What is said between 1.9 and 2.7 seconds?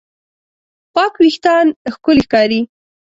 ښکلي ښکاري.